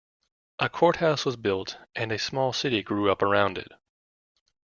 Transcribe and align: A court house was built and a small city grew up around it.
A 0.57 0.67
court 0.67 0.95
house 0.95 1.25
was 1.25 1.35
built 1.35 1.77
and 1.95 2.11
a 2.11 2.17
small 2.17 2.53
city 2.53 2.81
grew 2.81 3.11
up 3.11 3.21
around 3.21 3.59
it. 3.59 3.71